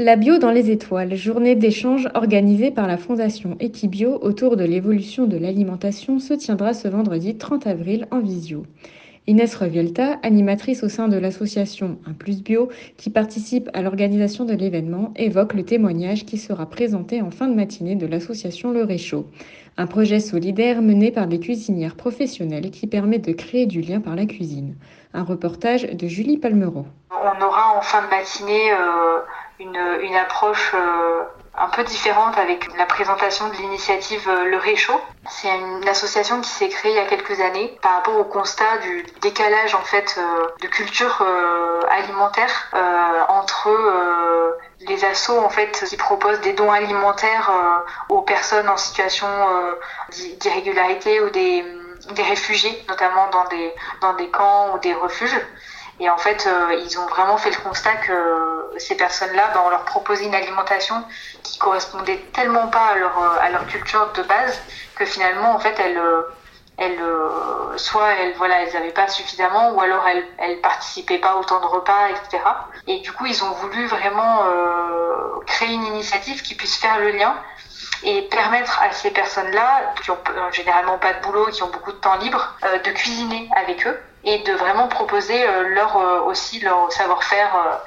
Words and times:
La 0.00 0.16
bio 0.16 0.38
dans 0.38 0.50
les 0.50 0.72
étoiles, 0.72 1.14
journée 1.14 1.54
d'échange 1.54 2.08
organisée 2.14 2.72
par 2.72 2.88
la 2.88 2.96
Fondation 2.96 3.56
Equibio 3.60 4.18
autour 4.22 4.56
de 4.56 4.64
l'évolution 4.64 5.26
de 5.26 5.36
l'alimentation, 5.36 6.18
se 6.18 6.34
tiendra 6.34 6.74
ce 6.74 6.88
vendredi 6.88 7.36
30 7.36 7.68
avril 7.68 8.08
en 8.10 8.18
visio. 8.18 8.66
Inès 9.28 9.54
Revielta, 9.54 10.18
animatrice 10.24 10.82
au 10.82 10.88
sein 10.88 11.06
de 11.06 11.16
l'association 11.16 11.98
Un 12.08 12.12
Plus 12.12 12.42
Bio, 12.42 12.70
qui 12.96 13.08
participe 13.08 13.70
à 13.72 13.82
l'organisation 13.82 14.44
de 14.44 14.54
l'événement, 14.54 15.14
évoque 15.14 15.54
le 15.54 15.64
témoignage 15.64 16.26
qui 16.26 16.38
sera 16.38 16.66
présenté 16.66 17.22
en 17.22 17.30
fin 17.30 17.46
de 17.46 17.54
matinée 17.54 17.94
de 17.94 18.08
l'association 18.08 18.72
Le 18.72 18.82
Réchaud, 18.82 19.26
un 19.76 19.86
projet 19.86 20.18
solidaire 20.18 20.82
mené 20.82 21.12
par 21.12 21.28
des 21.28 21.38
cuisinières 21.38 21.94
professionnelles 21.94 22.72
qui 22.72 22.88
permet 22.88 23.20
de 23.20 23.32
créer 23.32 23.66
du 23.66 23.80
lien 23.80 24.00
par 24.00 24.16
la 24.16 24.26
cuisine. 24.26 24.74
Un 25.12 25.22
reportage 25.22 25.84
de 25.84 26.08
Julie 26.08 26.38
Palmereau. 26.38 26.84
On 27.12 27.44
aura 27.44 27.78
en 27.78 27.80
fin 27.80 28.04
de 28.04 28.10
matinée 28.10 28.72
euh, 28.72 29.20
une, 29.58 29.98
une, 30.02 30.16
approche 30.16 30.72
euh, 30.74 31.24
un 31.56 31.68
peu 31.68 31.84
différente 31.84 32.36
avec 32.36 32.76
la 32.76 32.86
présentation 32.86 33.48
de 33.48 33.54
l'initiative 33.54 34.28
euh, 34.28 34.46
Le 34.46 34.56
Réchaud. 34.56 35.00
C'est 35.28 35.48
une 35.48 35.88
association 35.88 36.40
qui 36.40 36.50
s'est 36.50 36.68
créée 36.68 36.92
il 36.92 36.96
y 36.96 37.00
a 37.00 37.06
quelques 37.06 37.40
années 37.40 37.78
par 37.80 37.92
rapport 37.92 38.16
au 38.18 38.24
constat 38.24 38.78
du 38.78 39.04
décalage 39.20 39.74
en 39.74 39.82
fait 39.82 40.16
euh, 40.18 40.48
de 40.60 40.66
culture 40.66 41.22
euh, 41.22 41.80
alimentaire 41.90 42.70
entre 43.28 43.70
les 44.80 45.04
assos 45.04 45.38
en 45.38 45.48
fait 45.48 45.84
qui 45.88 45.96
proposent 45.96 46.40
des 46.40 46.52
dons 46.52 46.70
alimentaires 46.70 47.50
aux 48.08 48.22
personnes 48.22 48.68
en 48.68 48.76
situation 48.76 49.26
d'irrégularité 50.40 51.20
ou 51.20 51.30
des, 51.30 51.64
des 52.14 52.22
réfugiés, 52.22 52.84
notamment 52.88 53.28
dans 53.30 53.44
des 53.48 53.72
dans 54.00 54.14
des 54.14 54.28
camps 54.28 54.74
ou 54.74 54.78
des 54.78 54.94
refuges. 54.94 55.40
Et 56.00 56.10
en 56.10 56.18
fait, 56.18 56.46
euh, 56.46 56.80
ils 56.84 56.98
ont 56.98 57.06
vraiment 57.06 57.36
fait 57.36 57.50
le 57.50 57.56
constat 57.56 57.94
que 57.96 58.72
ces 58.78 58.96
personnes-là, 58.96 59.50
ben, 59.54 59.62
on 59.64 59.70
leur 59.70 59.84
proposait 59.84 60.24
une 60.24 60.34
alimentation 60.34 61.04
qui 61.42 61.58
correspondait 61.58 62.18
tellement 62.32 62.68
pas 62.68 62.86
à 62.86 62.96
leur, 62.96 63.18
à 63.40 63.50
leur 63.50 63.66
culture 63.66 64.10
de 64.12 64.22
base 64.22 64.60
que 64.96 65.04
finalement, 65.04 65.54
en 65.54 65.58
fait, 65.60 65.78
elles, 65.78 66.00
elles, 66.78 66.98
soit 67.76 68.08
elles, 68.14 68.34
voilà, 68.36 68.62
elles 68.62 68.72
n'avaient 68.72 68.92
pas 68.92 69.06
suffisamment, 69.06 69.70
ou 69.70 69.80
alors 69.80 70.06
elles, 70.08 70.26
elles 70.38 70.60
participaient 70.60 71.18
pas 71.18 71.36
autant 71.36 71.60
de 71.60 71.66
repas, 71.66 72.08
etc. 72.08 72.42
Et 72.88 72.98
du 73.00 73.12
coup, 73.12 73.26
ils 73.26 73.44
ont 73.44 73.52
voulu 73.52 73.86
vraiment 73.86 74.44
euh, 74.46 75.40
créer 75.46 75.72
une 75.72 75.84
initiative 75.84 76.42
qui 76.42 76.56
puisse 76.56 76.76
faire 76.76 76.98
le 76.98 77.12
lien 77.12 77.36
et 78.02 78.22
permettre 78.22 78.82
à 78.82 78.90
ces 78.92 79.12
personnes-là, 79.12 79.94
qui 80.02 80.10
ont 80.10 80.18
généralement 80.50 80.98
pas 80.98 81.12
de 81.12 81.22
boulot, 81.22 81.46
qui 81.46 81.62
ont 81.62 81.70
beaucoup 81.70 81.92
de 81.92 81.98
temps 81.98 82.16
libre, 82.16 82.54
euh, 82.64 82.78
de 82.78 82.90
cuisiner 82.90 83.48
avec 83.56 83.86
eux 83.86 83.96
et 84.24 84.38
de 84.38 84.52
vraiment 84.54 84.88
proposer 84.88 85.46
euh, 85.46 85.68
leur 85.68 85.96
euh, 85.96 86.20
aussi 86.22 86.60
leur 86.60 86.90
savoir-faire. 86.92 87.80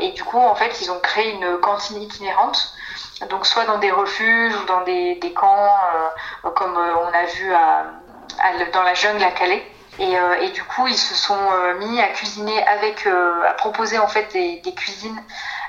et 0.00 0.10
du 0.12 0.24
coup, 0.24 0.38
en 0.38 0.56
fait, 0.56 0.80
ils 0.80 0.90
ont 0.90 0.98
créé 0.98 1.30
une 1.30 1.58
cantine 1.58 2.02
itinérante 2.02 2.74
donc 3.30 3.46
soit 3.46 3.64
dans 3.66 3.78
des 3.78 3.92
refuges 3.92 4.56
ou 4.56 4.64
dans 4.66 4.80
des, 4.82 5.32
camps, 5.36 5.70
comme 6.56 6.76
on 6.76 7.12
a 7.14 7.24
vu 7.26 7.52
dans 8.72 8.82
la 8.82 8.94
jungle 8.94 9.22
à 9.22 9.30
Calais. 9.30 9.64
Et, 10.00 10.48
du 10.50 10.64
coup, 10.64 10.88
ils 10.88 10.98
se 10.98 11.14
sont 11.14 11.38
mis 11.78 12.00
à 12.00 12.08
cuisiner 12.08 12.66
avec, 12.66 13.06
à 13.06 13.52
proposer 13.52 14.00
en 14.00 14.08
fait 14.08 14.32
des 14.32 14.74
cuisines 14.74 15.22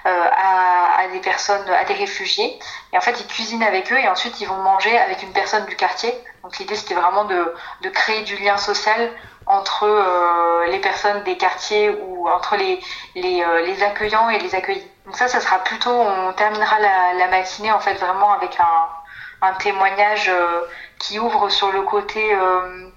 à, 0.06 1.02
à, 1.02 1.08
des 1.08 1.20
personnes, 1.20 1.68
à 1.70 1.84
des 1.84 1.96
réfugiés. 1.96 2.60
Et 2.94 2.98
en 2.98 3.02
fait, 3.02 3.20
ils 3.20 3.28
cuisinent 3.28 3.64
avec 3.64 3.92
eux 3.92 3.98
et 3.98 4.08
ensuite 4.08 4.40
ils 4.40 4.48
vont 4.48 4.58
manger 4.58 4.98
avec 4.98 5.24
une 5.24 5.34
personne 5.34 5.66
du 5.66 5.76
quartier. 5.76 6.14
Donc 6.44 6.58
l'idée, 6.60 6.76
c'était 6.76 6.94
vraiment 6.94 7.26
de, 7.26 7.54
créer 7.90 8.22
du 8.24 8.38
lien 8.38 8.58
social 8.58 9.12
entre 9.48 9.84
euh, 9.84 10.68
les 10.68 10.80
personnes 10.80 11.24
des 11.24 11.38
quartiers 11.38 11.90
ou 11.90 12.30
entre 12.30 12.56
les, 12.56 12.80
euh, 13.18 13.62
les, 13.66 13.84
accueillants 13.84 14.30
et 14.30 14.40
les 14.40 14.54
accueillis. 14.54 14.88
Donc 15.06 15.16
ça, 15.16 15.28
ça 15.28 15.40
sera 15.40 15.60
plutôt, 15.64 15.92
on 15.92 16.34
terminera 16.34 16.80
la, 16.80 17.28
matinée 17.28 17.72
en 17.72 17.80
fait 17.80 17.96
vraiment 17.96 18.34
avec 18.34 18.58
un, 18.60 19.54
témoignage 19.60 20.28
euh, 20.30 20.62
qui 21.00 21.20
ouvre 21.20 21.50
sur 21.50 21.72
le 21.72 21.84
côté 21.84 22.34
euh, 22.34 22.90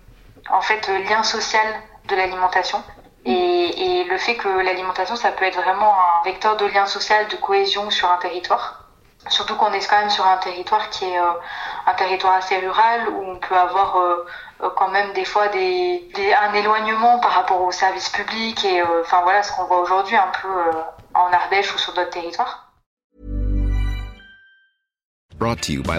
en 0.48 0.62
fait 0.62 0.88
lien 1.08 1.22
social 1.22 1.66
de 2.06 2.16
l'alimentation. 2.16 2.82
Et, 3.28 4.04
le 4.04 4.16
fait 4.16 4.36
que 4.36 4.48
l'alimentation, 4.48 5.16
ça 5.16 5.32
peut 5.32 5.44
être 5.44 5.60
vraiment 5.60 5.94
un 5.94 6.24
vecteur 6.24 6.56
de 6.56 6.64
lien 6.64 6.86
social, 6.86 7.28
de 7.28 7.36
cohésion 7.36 7.90
sur 7.90 8.10
un 8.10 8.16
territoire. 8.16 8.84
Surtout 9.28 9.54
qu'on 9.56 9.70
est 9.72 9.86
quand 9.86 9.98
même 9.98 10.10
sur 10.10 10.26
un 10.26 10.38
territoire 10.38 10.88
qui 10.88 11.04
est 11.04 11.18
euh, 11.18 11.32
un 11.86 11.94
territoire 11.94 12.34
assez 12.34 12.56
rural 12.56 13.08
où 13.10 13.30
on 13.30 13.36
peut 13.36 13.56
avoir 13.56 13.96
euh, 13.96 14.24
euh, 14.62 14.70
quand 14.76 14.88
même 14.88 15.12
des 15.12 15.26
fois 15.26 15.48
des, 15.48 16.08
un 16.40 16.54
éloignement 16.54 17.18
par 17.18 17.32
rapport 17.32 17.60
aux 17.60 17.72
services 17.72 18.08
publics 18.08 18.64
et 18.64 18.82
enfin 19.02 19.20
voilà 19.24 19.42
ce 19.42 19.52
qu'on 19.52 19.64
voit 19.64 19.80
aujourd'hui 19.80 20.16
un 20.16 20.30
peu 20.40 20.48
en 21.14 21.30
Ardèche 21.32 21.74
ou 21.74 21.78
sur 21.78 21.92
d'autres 21.92 22.10
territoires. 22.10 22.72
Brought 25.36 25.60
to 25.62 25.72
you 25.72 25.82
by. 25.82 25.98